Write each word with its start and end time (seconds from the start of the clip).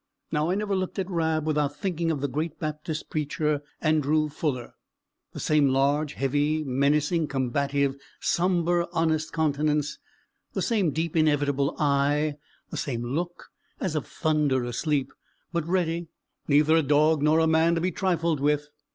Now, 0.31 0.49
I 0.49 0.55
never 0.55 0.75
looked 0.75 0.97
at 0.97 1.11
Rab 1.11 1.45
without 1.45 1.75
thinking 1.77 2.09
of 2.09 2.21
the 2.21 2.27
great 2.27 2.57
Baptist 2.59 3.11
preacher, 3.11 3.61
Andrew 3.81 4.29
Fuller. 4.29 4.73
The 5.33 5.39
same 5.39 5.69
large, 5.69 6.13
heavy, 6.13 6.63
menacing, 6.63 7.27
combative, 7.27 7.97
sombre, 8.19 8.87
honest 8.93 9.31
countenance, 9.31 9.99
the 10.53 10.63
same 10.63 10.89
deep 10.89 11.15
inevitable 11.15 11.75
eye, 11.77 12.37
the 12.71 12.77
same 12.77 13.03
look 13.03 13.49
as 13.79 13.93
of 13.95 14.07
thunder 14.07 14.63
asleep, 14.63 15.11
but 15.53 15.67
ready 15.67 16.07
neither 16.47 16.75
a 16.77 16.81
dog 16.81 17.21
nor 17.21 17.37
a 17.39 17.45
man 17.45 17.75
to 17.75 17.81
be 17.81 17.91
trifled 17.91 18.39
with. 18.39 18.69